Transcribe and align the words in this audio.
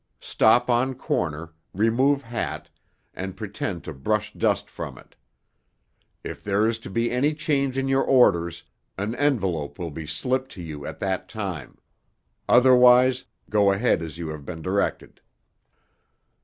Stop 0.19 0.67
on 0.67 0.95
corner, 0.95 1.53
remove 1.75 2.23
hat, 2.23 2.71
and 3.13 3.37
pretend 3.37 3.83
to 3.83 3.93
brush 3.93 4.33
dust 4.33 4.67
from 4.67 4.97
it. 4.97 5.15
If 6.23 6.43
there 6.43 6.65
is 6.65 6.79
to 6.79 6.89
be 6.89 7.11
any 7.11 7.35
change 7.35 7.77
in 7.77 7.87
your 7.87 8.01
orders, 8.01 8.63
an 8.97 9.13
envelope 9.13 9.77
will 9.77 9.91
be 9.91 10.07
slipped 10.07 10.51
to 10.53 10.61
you 10.63 10.87
at 10.87 10.97
that 11.01 11.29
time; 11.29 11.77
otherwise, 12.49 13.25
go 13.51 13.71
ahead 13.71 14.01
as 14.01 14.17
you 14.17 14.29
have 14.29 14.43
been 14.43 14.63
directed. 14.63 15.21